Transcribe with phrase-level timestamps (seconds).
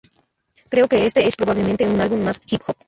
[0.71, 2.75] Creo que este es probablemente un álbum más hip-hop.